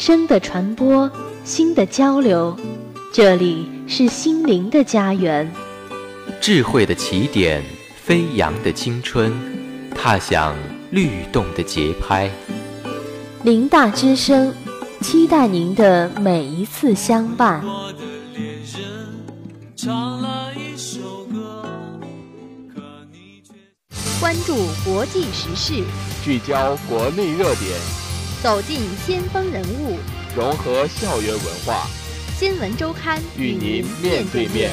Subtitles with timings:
[0.00, 1.10] 声的传播，
[1.44, 2.56] 心的交流，
[3.12, 5.46] 这里是心灵的家园。
[6.40, 7.62] 智慧的起点，
[8.02, 9.30] 飞扬的青春，
[9.94, 10.56] 踏响
[10.90, 12.30] 律动的节拍。
[13.42, 14.54] 林大之声，
[15.02, 17.62] 期待您的每一次相伴。
[19.76, 21.62] 唱了一首歌
[24.18, 25.84] 关注国际时事，
[26.24, 27.78] 聚焦国内热点，
[28.42, 29.98] 走进先锋人物，
[30.34, 31.86] 融合校园文化。
[32.38, 34.70] 新闻周刊与您面对面。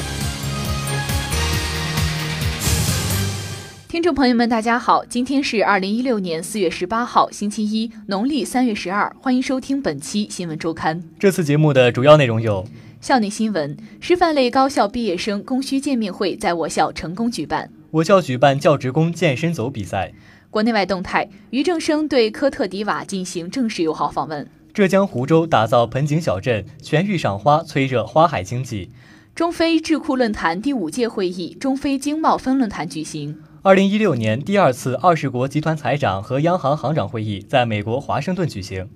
[3.86, 11.04] 听众朋友们，大家好，今天是二零一六年四月十八号，星期一，农历三月十二，欢迎收听本期新闻周刊。
[11.18, 12.66] 这次节目的主要内容有：
[13.02, 17.70] 校内新闻，师范类高校毕业生供需见面会在我校成功举办。
[17.90, 20.14] 我校举办教职工健身走比赛。
[20.50, 24.48] 国内外动态：俞正声对科特迪瓦进行正式友好访问。
[24.72, 28.90] 浙江湖州打造盆景小镇，全域赏花，催热花海经济。
[29.34, 33.38] 中非智库论坛第五届会议中非经贸分论坛举行。
[33.62, 38.88] 二零一六年第二次二十国集团财长和央行行长会议在美国华盛顿举行。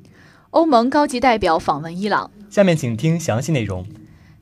[0.51, 2.31] 欧盟高级代表访问伊朗。
[2.49, 3.85] 下面请听详细内容。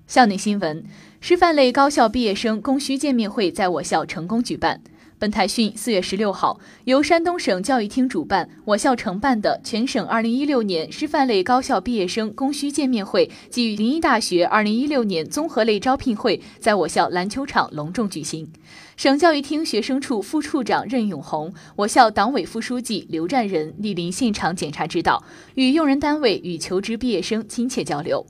[0.06, 0.84] 校内新闻。
[1.21, 4.81] 师范类高校毕业生供需见面会在我校成功举办。
[5.21, 18.51] 本台讯，四月十六号，由山东省教育厅主办，我校承办的全省二零一六年师范类高校毕业生供需见面会暨临沂大学二零一六年综合类招聘会在我校篮球场隆重举行。
[18.97, 25.23] 省教育厅学生处副处长任永红，我校党委副书记刘占仁莅临现场检查指导，
[25.55, 28.25] 与用人单位与求职毕业生亲切交流。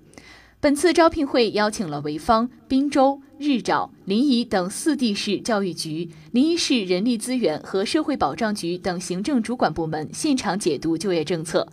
[0.62, 11.66] 本次招聘会邀请了潍坊、滨州、日照、临沂等四地市教育局、临沂市人力资源和社会保障局等行政主管部门现场解读就业政策。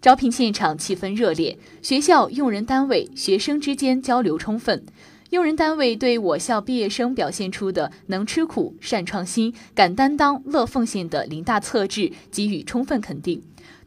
[0.00, 4.84] 招聘现场气氛热烈，学校、用人单位、学生之间交流充分。
[5.30, 13.40] 用人单位对我校毕业生表现出的能吃苦、善创新、敢担当、乐奉献的林大策质给予充分肯定。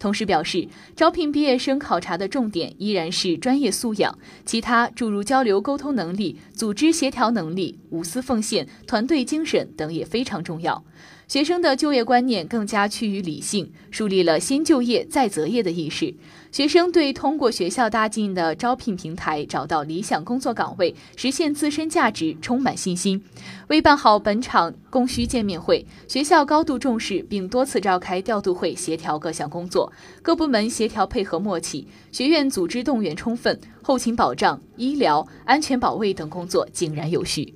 [0.06, 10.86] 同时表示，招聘毕业生考察的重点依然是专业素养，其他诸如交流沟通能力、组织协调能力、无私奉献、团队精神等也非常重要。
[11.28, 16.14] 学生的就业观念更加趋于理性，树立了先就业再择业的意识。
[16.52, 23.22] 学生对通过学校搭建的招聘平台找到理想工作岗位、实现自身价值充满信心。
[23.68, 29.92] 为办好本场供需见面会，学校高度重视，并多次召开调度会协调各项工作，
[30.22, 37.56] 各部门协调配合默契，学院组织动员充分，后勤保障、医疗、安全保卫等工作井然有序。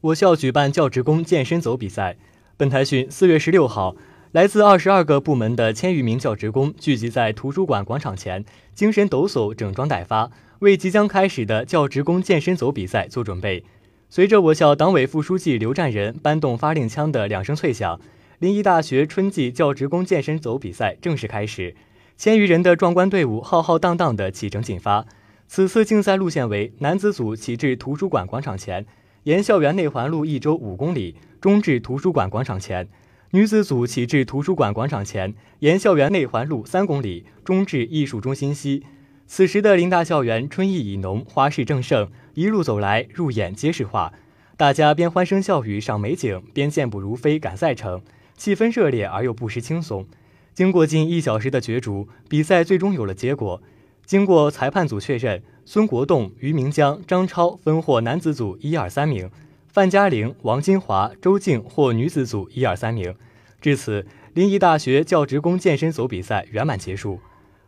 [0.00, 2.16] 我校举办教职工健身走比赛。
[2.60, 3.96] 本台讯，四月十六号，
[4.32, 8.44] 来自二十二个部门的千余名教职工聚集在图书馆广场前，
[8.74, 13.64] 精神抖擞，整装待发，为即将开始的教职工健身走比赛做准备。
[14.10, 17.98] 随着我校党委副书记刘占仁搬动发令枪的两声脆响，
[18.40, 21.74] 临沂大学春季教职工健身走比赛正式开始。
[22.18, 25.06] 千余人的壮观队伍浩浩荡荡地启程进发。
[25.48, 28.84] 此次竞赛路线为：男子组起至图书馆广场前，
[29.22, 31.16] 沿校园内环路一周五公里。
[31.40, 32.86] 中至图书馆广场前，
[33.30, 38.84] 女子组起至图书馆广场前，沿校园内环路三公里，中至艺术中心西。
[39.26, 44.12] 此时的林大校园春意已浓，花市正盛，一路走来，入眼皆是画。
[44.58, 48.02] 大家边欢声笑语赏美景，边健步如飞赶赛程，
[48.36, 50.06] 气氛热烈而又不失轻松。
[50.52, 53.62] 经过近一小时的角逐，比赛最终有了结果。
[54.04, 59.30] 经过裁判组确认，孙国栋、于明江、张超分获男子组一二三名。
[59.72, 63.14] 范嘉玲、王金华、周静获女子组一二三名。
[63.60, 64.04] 至此，
[64.34, 67.20] 临沂大学教职工健身走比赛圆满结束。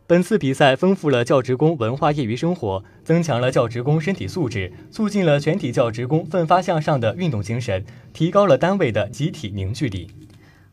[0.05, 10.11] 本次比赛丰富了教职工文化业余生活，增强了教职工身体素质，促进了全体教职工奋发向上的运动精神，提高了单位的集体凝聚力。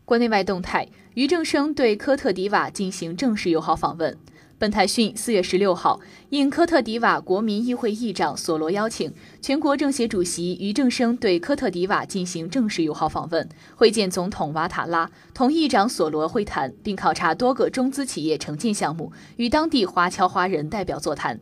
[0.03, 4.17] 国内外动态：俞正声对科特迪瓦进行正式友好访问。
[4.61, 5.99] 本台讯，四月十六号，
[6.29, 9.11] 应科特迪瓦国民议会议长索罗邀请，
[9.41, 21.39] 全国政协主席俞正声对科特迪瓦进行正式友好访问，会见总统瓦塔拉，同议长索罗会谈，并考察多个中资企业承建项目，与当地华侨华人代表座谈。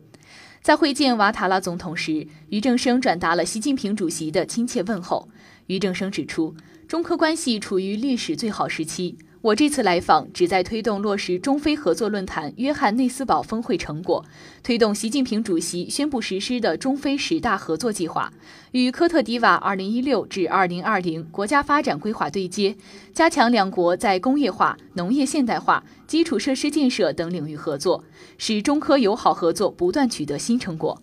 [0.62, 5.28] 在会见瓦塔拉总统时，俞正声转达了习近平主席的亲切问候。
[5.66, 6.54] 俞正声指出，
[6.88, 9.18] 中科关系处于历史最好时期。
[9.42, 14.22] 我这次来访旨在推动落实中非合作论坛约翰内斯堡峰会成果，
[14.62, 18.30] 推动习近平主席宣布实施的中非十大合作计划，
[18.72, 22.76] 与科特迪瓦2016至2020国家发展规划对接，
[23.14, 28.04] 加强两国在工业化、农业现代化、基础设施建设等领域合作，
[28.36, 31.00] 使中科友好合作不断取得新成果。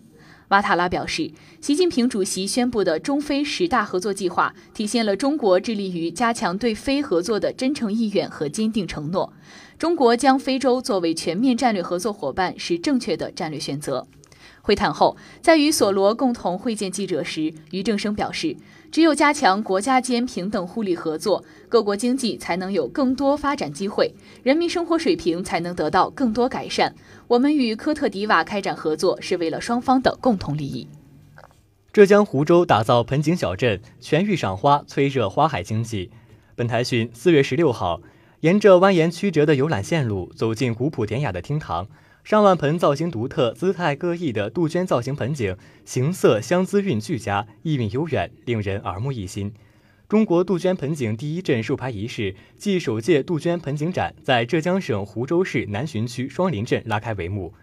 [0.48, 1.30] 瓦塔拉表示，
[1.60, 9.30] 习近平主席宣布的中非十大合作计划，体现了中国致力于加强对非合作的真诚意愿和坚定承诺。
[9.78, 14.06] 中国将非洲作为全面战略合作伙伴是正确的战略选择。
[14.68, 18.54] 会谈后，在与索罗共同会见记者时，俞正声表示。
[18.90, 24.12] 只有加强国家间平等互利合作，各国经济才能有更多发展机会，
[24.42, 26.94] 人民生活水平才能得到更多改善。
[27.28, 30.86] 我们与科特迪瓦开展合作是为了双方的共同利益。
[31.90, 36.10] 浙江湖州打造盆景小镇，全域赏花，催热花海经济。
[36.54, 38.02] 本台讯，四月十六号，
[38.40, 41.86] 沿着蜿蜒曲折的游览线路，走进古朴典雅的厅堂。
[42.28, 49.50] 上万盆造型独特、姿态各异的杜鹃造型盆景，形色香姿韵俱佳，意蕴悠远，令人耳目一新。
[50.10, 57.54] 中国杜鹃盆景第一阵授牌仪式暨首届杜鹃盆景展在浙江省湖州市南浔区双林镇拉开帷幕。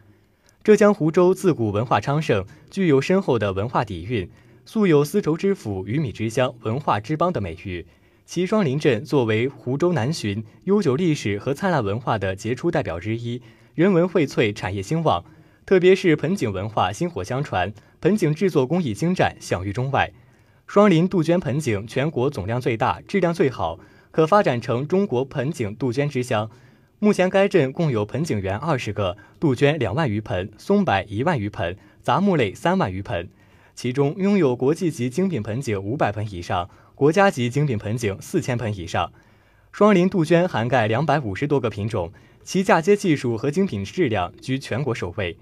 [0.64, 4.28] 浙江湖州自古文化昌盛，具有深厚的文化底蕴，
[4.66, 7.86] 素有丝绸之府、鱼米之乡、文化之邦的美誉。
[8.26, 13.40] 其双林镇作为湖州南浔悠久历史和灿烂文化的杰出代表之一。
[13.76, 15.26] 人文荟萃，产业兴旺，
[15.66, 20.14] 特别是盆景文化薪火相传，盆景制作工艺精湛，享誉中外。
[20.66, 23.78] 双林杜鹃盆景全国总量最大，质量最好，
[24.12, 26.50] 可发展成中国盆景杜鹃之乡。
[27.00, 33.28] 目前该镇共有盆景园二十个，杜鹃两万余盆，松柏一万余盆，杂木类三万余盆，
[33.76, 39.12] 其中拥有国际级精品盆景五百盆以上，国家级精品盆景四千盆以上。
[39.74, 42.14] 双林杜鹃涵盖两百五十多个品种。
[42.46, 45.38] 其嫁接技术和精品质量居全国首位。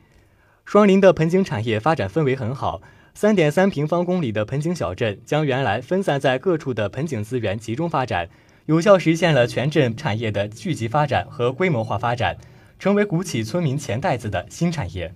[0.66, 2.82] 双林的盆景产业发展氛围很好，
[3.14, 8.30] 三点三平方公里的盆景小镇将原来分散在各处的盆景资源集中发展，
[8.68, 12.38] 有效实现了全镇产业的聚集发展和规模化发展，
[12.80, 15.14] 成为鼓起村民钱袋子的新产业。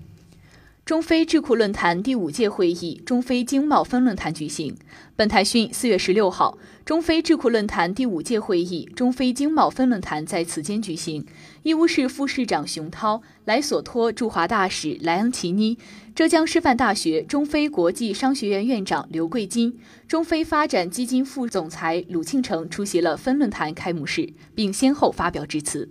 [0.87, 4.73] 中非智库论坛第五届会议中非经贸分论坛举行。
[5.17, 11.25] 本台讯，四月十六号，中非智库论坛第五届会议中非经贸分论坛在此间举行。
[11.63, 15.77] 义乌市副市长熊涛、莱索托驻华大使莱昂齐尼、
[16.15, 25.89] 浙江师范大学中非国际商学院院长刘桂金、中非发展基金副总裁鲁庆成出席了分论坛开幕式，并先后发表致辞。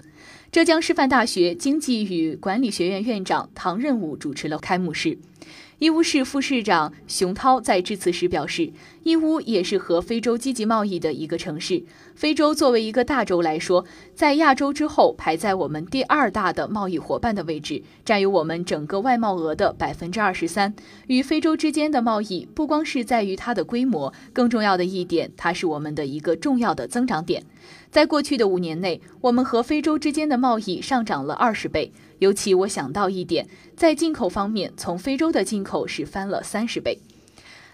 [0.53, 5.19] 浙江师范大学经济与管理学院院长唐任武主持了开幕式。
[5.79, 8.73] 义乌市副市长熊涛在致辞时表示，
[9.03, 11.83] 义乌也是和非洲积极贸易的一个城市。
[12.17, 13.85] 非洲作为一个大洲来说，
[14.15, 20.75] 在亚洲之后排在我们第二大的贸易伙伴的位置，占有我们整个外贸额的百分之二十三。
[21.09, 27.45] 与非洲之间的贸易不光是在于它的规模，更重要的一点，它是我们的一个重要的增长点。
[27.91, 31.93] 在过去的五年内，我们和非洲之间的贸易上涨了二十倍。
[32.21, 33.47] 尤其我想到一点，
[33.77, 36.99] 在进口方面，从非洲的进口是翻了三十倍。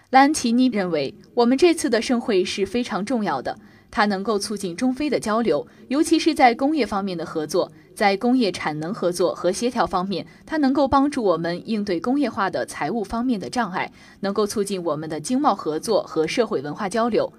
[0.09, 3.57] 兰奇尼认为，我们这次的盛会是非常重要的，
[3.95, 13.91] 它能够促进中非的交流，尤其是在工业方面的合作，在工业产能合作和协调方面，它能够帮助我们应对工业化的财务方面的障碍，
[14.21, 17.31] 能够促进我们的经贸合作和社会文化交流。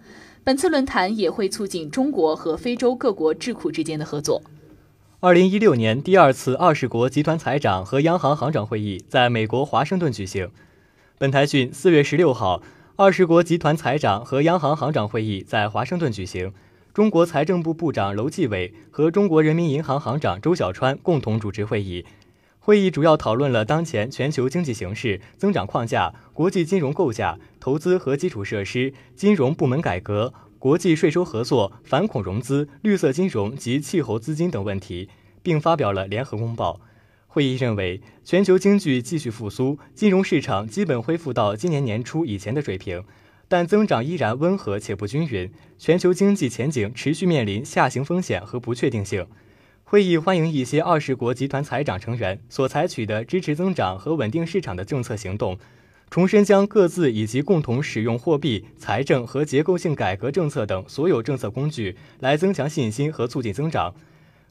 [0.44, 4.40] 本次论坛也会促进中国和非洲各国智库之间的合作。
[5.18, 10.50] 二零一六年第二次二十国集团财长和央行行长会议在美国华盛顿举行。
[11.18, 12.60] 本台讯，四月十六号，
[12.96, 16.52] 二十国集团财长和央行行长会议在华盛顿举行。
[16.92, 22.06] 中国财政部部长楼继伟和中国人民银行行长周小川共同主持会议。
[22.60, 30.32] 会议主要讨论了当前全球经济形势、增长框架、国际金融构架、投资和基础设施、金融部门改革。
[30.60, 35.08] 国际税收合作、反恐融资、绿色金融及气候资金等问题，
[35.42, 36.80] 并发表了联合公报。
[37.34, 43.02] 会议认为，全球经济继续复苏，金融市场基本恢复到今年年初以前的水平，
[43.48, 45.50] 但增长依然温和且不均匀。
[45.76, 49.26] 全球经济前景持续面临下行风险和不确定性。
[49.82, 55.58] 会议欢迎一些二十国集团财长成员所采取的支持增长和稳定市场的政策行动。
[56.10, 63.92] 重申将各自以及共同使用货币、财政和结构性改革政策等所有政策工具来增强信心和促进增长。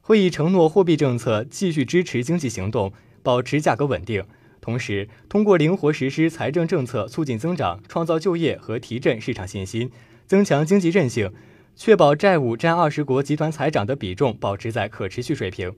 [0.05, 2.91] 会议承诺，货币政策继续支持经济行动，
[3.22, 4.22] 保持价格稳定，
[4.60, 9.89] 同时通过灵活实施财政政策促进增长，创造就业和提振市场信心，
[10.27, 11.31] 增强经济韧性。
[11.77, 15.72] 确保债务占二十国集团财长的比重保持在可持续水平。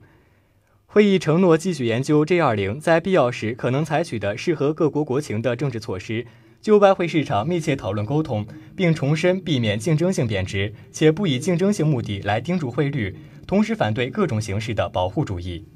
[0.86, 6.26] 会议承诺继续研究 G20 在必要时可能采取的适合各国国情的政治措施，
[6.60, 13.16] 就外汇市场密切讨论沟通，并重申避免竞争性贬值，且不以竞争性目的来盯住汇率，
[13.46, 15.66] 同时反对各种形式的保护主义。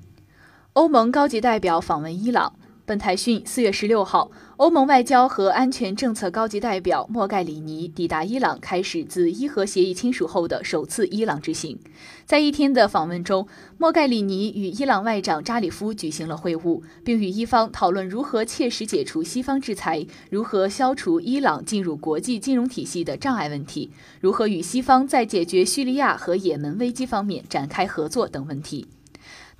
[0.74, 2.59] 欧盟高级代表访问伊朗。
[2.90, 11.78] 本台讯，四月十六号，欧盟外交和安全政策高级代表莫盖里尼抵达伊朗，开始自伊核协议签署后的首次伊朗之行。
[12.26, 13.46] 在一天的访问中，
[13.78, 28.88] 莫盖里尼与伊朗外长扎里夫举行了会晤，并与伊方讨论如何切实解除西方制裁，如何消除伊朗进入国际金融体系的障碍问题，如何与西方在解决叙利亚和也门危机方面展开合作等问题。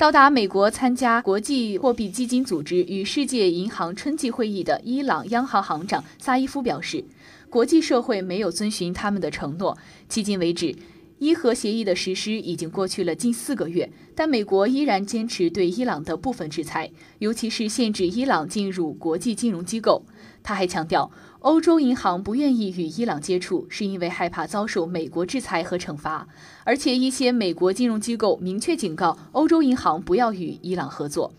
[0.00, 7.04] 到达美国参加国际货币基金组织与世界银行春季会议的伊朗央行行长萨伊夫表示，
[7.50, 9.76] 国际社会没有遵循他们的承诺。
[10.09, 10.75] 迄今为止，
[11.21, 20.05] 伊核协议的实施已经过去了近四个月，但美国依然坚持对伊朗的部分制裁，尤其是限制伊朗进入国际金融机构。
[20.43, 21.12] 他还强调。
[21.41, 26.29] 欧洲银行不愿意与伊朗接触，是因为害怕遭受美国制裁和惩罚。
[26.65, 31.33] 而且，一些美国金融机构明确警告欧洲银行不要与伊朗合作。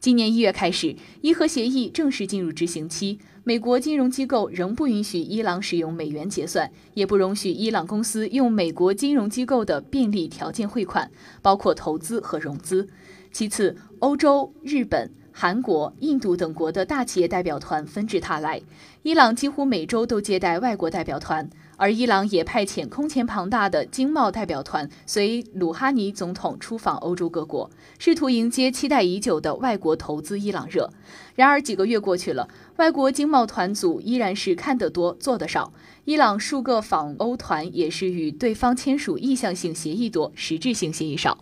[0.00, 3.20] 今年一月开始，伊核协议正式进入执行期。
[3.48, 12.86] 美国金融机构仍不允许伊朗使用美元结算，也不容许伊朗公司用美国金融机构的便利条件汇款，包括投资和融资。
[13.32, 15.10] 其次，欧洲、日本。
[15.32, 18.60] 韩国、印度等国的大企业代表团纷至沓来，
[19.02, 21.48] 伊朗几乎每周都接待外国代表团，
[21.78, 27.70] 而伊朗也派遣空前庞大的经贸代表团随鲁哈尼总统出访欧洲各国，
[28.00, 30.90] 试图迎接期待已久的外国投资伊朗热。
[31.36, 35.72] 然而几个月过去了，外国经贸团组依然是看得多做得少，
[36.04, 41.38] 伊朗数个访欧团也是与对方签署意向性协议多，实质性协议少。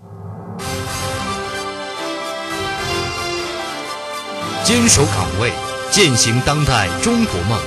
[4.62, 5.50] 坚守岗位，
[5.90, 7.58] 践行当代中国梦，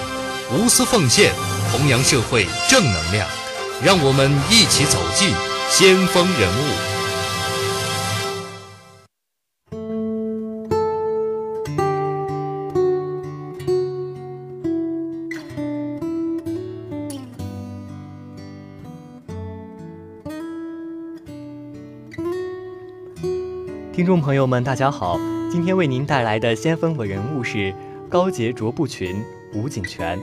[0.54, 1.34] 无私奉献，
[1.72, 3.28] 弘扬社会正能量。
[3.82, 5.34] 让我们一起走进
[5.70, 6.64] 先锋人物。
[23.94, 25.18] 听众朋友们，大家好。
[25.50, 27.74] 今天为您带来的先锋人物是
[28.10, 29.24] 高洁卓布群
[29.54, 30.20] 吴景泉。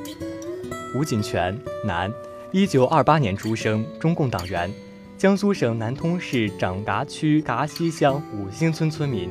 [0.96, 2.10] 吴锦泉，男，
[2.52, 4.72] 一九二八年出生，中共党员，
[5.18, 9.30] 江苏省南通市长嘎区达西乡五星村村民。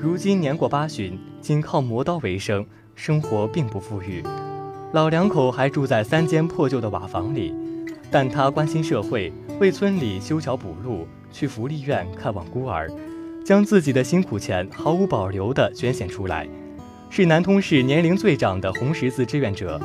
[0.00, 2.66] 如今年过八旬，仅靠磨刀为生，
[2.96, 4.20] 生活并不富裕。
[4.92, 7.54] 老两口还住在三间破旧的瓦房里，
[8.10, 12.90] 但他关心社会，为村里修桥补路，去福利院看望孤儿。
[13.44, 16.48] 将自己的辛苦钱毫无保留地捐献出来，
[17.10, 19.80] 是南通市年龄最长的红十字志愿者。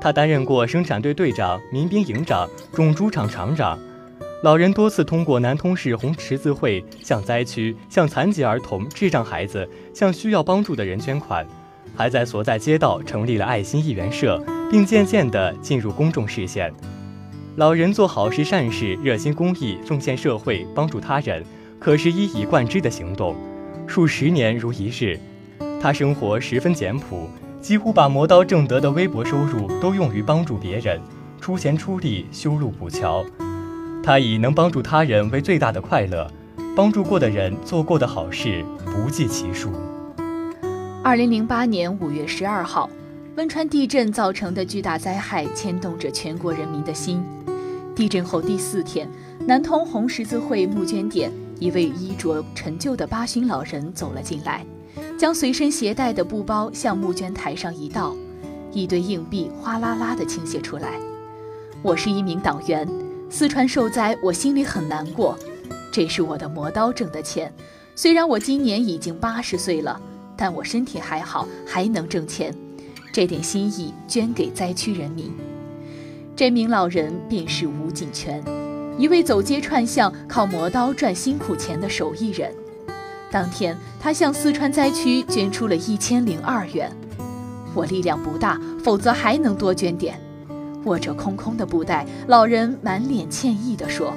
[0.00, 3.78] 他担任过生产队队长、民兵营长、种猪场厂长。
[4.42, 11.46] 老人多次通过南通市红十字会向灾区、向残疾儿童、智障孩子、向需要帮助的人捐款，
[11.94, 16.72] 还在所在街道成立了爱心义援社，并渐渐地进入公众视线。
[17.56, 21.44] 老人做好事善事，热心公益，奉献社会，帮助他人。
[21.78, 23.36] 可是，一以贯之的行动，
[23.86, 25.18] 数十年如一日。
[25.82, 27.28] 他生活十分简朴，
[27.60, 31.00] 几乎把磨刀挣得的微薄收入都用于帮助别人，
[31.40, 33.24] 出钱出力修路补桥。
[34.02, 36.26] 他以能帮助他人为最大的快乐，
[36.74, 39.70] 帮助过的人做过的好事不计其数。
[41.04, 42.88] 二零零八年五月十二号，
[43.36, 47.22] 汶川地震造成的巨大灾害牵动着全国人民的心。
[47.94, 49.06] 地震后第四天，
[49.46, 51.30] 南通红十字会募捐点。
[51.58, 54.64] 一位衣着陈旧的八旬老人走了进来，
[55.18, 58.14] 将随身携带的布包向募捐台上一倒，
[58.72, 60.98] 一堆硬币哗啦啦地倾泻出来。
[61.82, 62.88] 我是一名党员，
[63.28, 65.38] 四川受灾，我心里很难过。
[65.92, 67.52] 这是我的磨刀挣的钱，
[67.94, 70.00] 虽然我今年已经八十岁了，
[70.36, 72.54] 但我身体还好，还能挣钱。
[73.12, 75.32] 这点心意捐给灾区人民。
[76.36, 78.42] 这名老人便是吴锦泉。
[78.96, 82.54] 一位走街串巷、靠磨刀赚辛苦钱的手艺人，
[83.30, 86.90] 当天他向四川灾区捐出了一千零二元。
[87.74, 90.20] 我力量不大，否则还能多捐点。
[90.84, 94.12] 握着空空的布袋，老人满脸歉意地说：“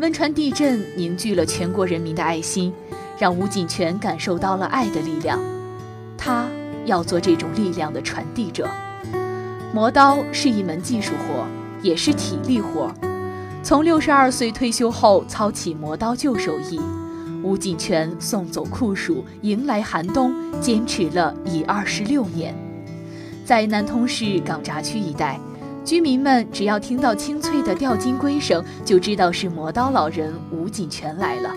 [0.00, 2.72] 汶川地震凝聚了全国人民的爱心，
[3.18, 5.38] 让吴锦泉感受到了爱的力量。
[6.16, 6.46] 他
[6.86, 8.68] 要做这种力量的传递者。
[9.72, 11.46] 磨刀是一门技术活，
[11.82, 12.92] 也是体力活。”
[13.62, 16.80] 从六十二岁退休后操起磨刀旧手艺，
[17.42, 22.54] 吴锦泉送走酷暑，迎来寒冬，坚持了已二十六年。
[23.44, 25.40] 在南通市港闸区一带，
[25.84, 31.50] 居民们只要听到清脆的吊金龟声，就知道是磨刀老人吴锦泉来了。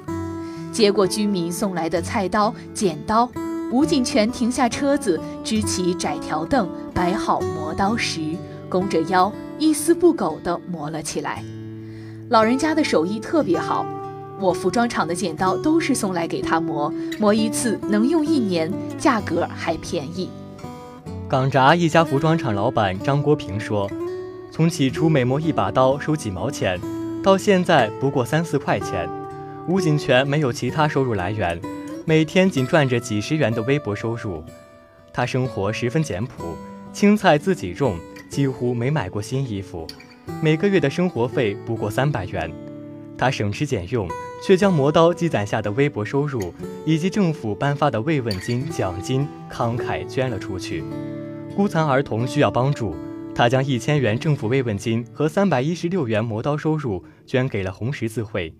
[0.71, 3.29] 接过居民送来的菜刀、剪刀，
[3.71, 8.21] 吴锦泉停下车子，支起窄条凳，摆好磨刀石，
[8.69, 11.43] 弓着腰，一丝不苟地磨了起来。
[12.29, 13.85] 老人家的手艺特别好，
[14.43, 20.29] 我服装厂的剪刀都是送来给他磨，磨一次能用一年，价格还便宜。
[21.29, 23.89] 港闸一家服装厂老板张国平说
[24.51, 26.77] ：“从起初每磨一把刀收几毛钱，
[27.23, 29.09] 到现在不过三四块钱。
[29.65, 31.57] 吴锦泉没有其他收入来源，
[32.03, 34.43] 每天仅赚着几十元的微薄收入。
[35.13, 36.43] 他生活十分简朴，
[36.91, 37.97] 青菜自己种，
[38.29, 39.87] 几乎没买过新衣服。”
[40.43, 42.51] 每个月的生活费不过三百元，
[43.17, 44.07] 他省吃俭用，
[44.45, 46.53] 却将磨刀积攒下的微薄收入
[46.85, 50.83] 以及政府颁发的慰问金奖金慷慨捐了出去。
[51.55, 52.95] 孤残儿童需要帮助，
[53.35, 58.53] 他将一千元政府慰问金和三百一十六元磨刀收入捐给了红十字会。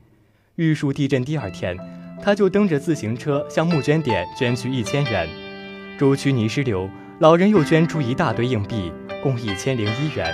[0.56, 1.76] 玉树地震第二天，
[2.22, 5.28] 他就蹬着自行车向募捐点捐去一千元。
[5.98, 6.88] 周区泥石流，
[7.20, 8.92] 老人又捐出一大堆硬币，
[9.24, 10.34] 共一千零一元。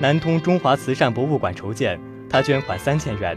[0.00, 2.00] 南通中华慈善博物馆筹建，
[2.34, 3.36] 他捐款三千元；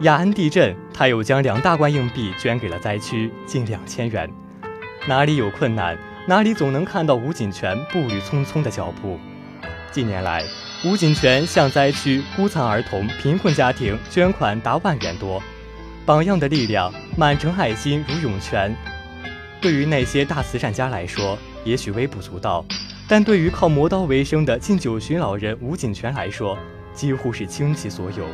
[0.00, 4.26] 雅安地震，他又将两大罐硬币捐给了灾区，近两千元。
[5.06, 9.18] 哪里有困难，哪里总能看到吴锦泉步履匆匆的脚步。
[9.92, 10.42] 近年来，
[10.82, 15.42] 吴锦泉向灾区孤残儿童、贫困家庭捐款达万元多，
[16.06, 18.74] 榜样的力量，满城爱心如涌泉。
[19.60, 22.64] 对于那些大慈善家来说，也许微不足道。
[23.06, 26.56] 但对于靠磨刀为生的近九旬老人吴锦泉来说，
[26.98, 28.26] 几乎是倾其所有。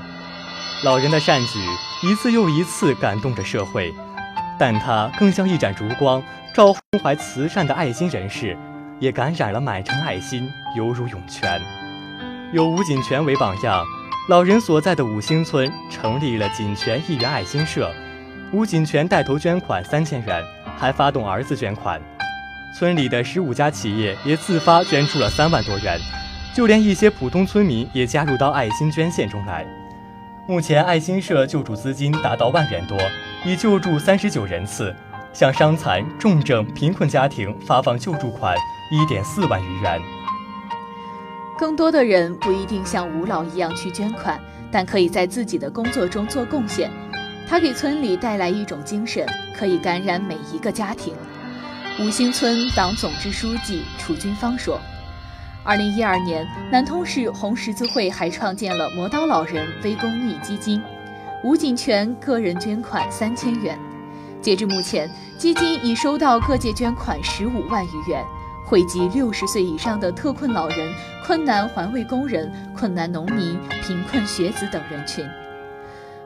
[0.84, 1.60] 老人的善举
[2.02, 3.92] 一次又一次感动着社会，
[4.58, 6.22] 但他更像一盏烛光，
[6.54, 8.56] 照胸怀慈善的爱心人士，
[8.98, 11.60] 也感染了满城爱心，犹如涌泉。
[12.54, 13.84] 有吴锦泉为榜样，
[14.30, 17.92] 老人所在的五星村成立了锦泉一元爱心社，
[18.50, 20.42] 吴锦泉带头捐款三千元，
[20.78, 22.00] 还发动儿子捐款。
[22.76, 25.98] 村里的十五家企业也自发捐出了三万多元，
[26.54, 29.66] 就连一些普通村民也加入到爱心捐献中来。
[30.46, 32.96] 目前爱心社救助资金达到万元多，
[33.44, 34.94] 已救助三十九人次，
[35.32, 38.56] 向伤残、重症、贫困家庭发放救助款
[38.92, 40.00] 一点四万余元。
[41.58, 44.40] 更多的人不一定像吴老一样去捐款，
[44.70, 46.90] 但可以在自己的工作中做贡献。
[47.48, 51.14] 他给村里带来一种精神，可以感染每一个家庭。
[52.00, 54.80] 五星村党总支书记楚军芳说
[55.66, 60.82] ：“二零一二年，南通市红十字会还创建了磨刀老人微公益基金，
[61.42, 63.78] 吴锦泉个人捐款三千元。
[64.42, 68.22] 截至目前，基金已收到各界捐款十五万余元，
[68.66, 75.26] 惠及六十岁以上的特困老人、困难环卫工人、困难农民、贫困学子等人群。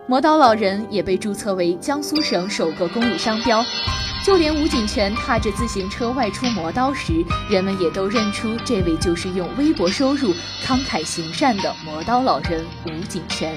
[0.09, 3.63] 磨刀老人也被注册为江苏省首个公益商标。”
[4.25, 13.57] 就连吴锦泉踏着自行车外出磨刀时，人们也都认出这位就是用微薄收入慷慨行善的磨刀老人吴锦泉。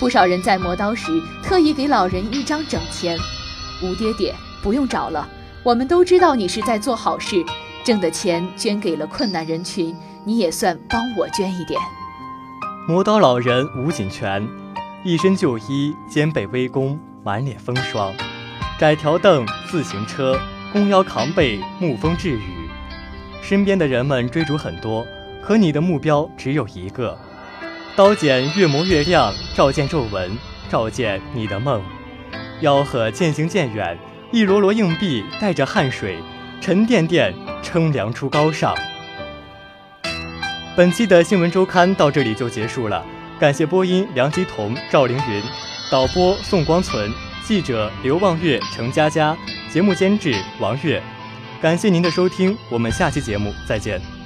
[0.00, 3.18] 不少人在磨刀时特意给老人一张整钱。
[3.82, 5.26] 吴爹爹，不用找了，
[5.62, 7.44] 我们都知道你是在做好事，
[7.84, 11.80] 挣的钱捐给了困难人群，你也算帮我捐一点。
[12.86, 14.46] 磨刀老人吴锦泉，
[15.04, 18.12] 一身旧衣，肩背微弓，满脸风霜。
[18.80, 20.36] 窄条凳、自行车，
[20.72, 22.68] 弓腰扛背，沐风致雨。
[23.40, 25.06] 身边的人们追逐很多，
[25.40, 27.16] 可你的目标只有一个。
[27.94, 30.36] 刀剪越磨越亮，照见皱纹，
[30.68, 31.80] 照见你的梦。
[32.60, 33.96] 吆喝渐行渐远，
[34.32, 36.18] 一摞摞硬币带着汗水，
[36.60, 37.32] 沉甸甸
[37.62, 38.74] 称量出高尚。
[40.76, 43.04] 本期的新闻周刊到这里就结束了，
[43.38, 45.42] 感谢播音梁吉彤、赵凌云，
[45.92, 47.08] 导播宋光存。
[47.44, 49.36] 记者刘望月、程佳佳，
[49.72, 51.00] 节目监制王月，
[51.62, 54.17] 感谢您的收听，我们下期节目再见。